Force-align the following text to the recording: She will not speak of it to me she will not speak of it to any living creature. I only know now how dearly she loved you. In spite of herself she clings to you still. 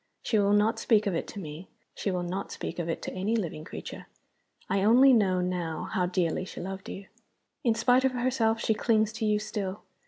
She 0.23 0.39
will 0.39 0.53
not 0.53 0.79
speak 0.79 1.05
of 1.05 1.13
it 1.13 1.27
to 1.27 1.39
me 1.39 1.67
she 1.93 2.09
will 2.09 2.23
not 2.23 2.51
speak 2.51 2.79
of 2.79 2.89
it 2.89 3.03
to 3.03 3.13
any 3.13 3.35
living 3.35 3.63
creature. 3.63 4.07
I 4.67 4.81
only 4.83 5.13
know 5.13 5.41
now 5.41 5.83
how 5.91 6.07
dearly 6.07 6.43
she 6.43 6.59
loved 6.59 6.89
you. 6.89 7.05
In 7.63 7.75
spite 7.75 8.03
of 8.03 8.13
herself 8.13 8.59
she 8.59 8.73
clings 8.73 9.13
to 9.13 9.25
you 9.25 9.37
still. 9.37 9.83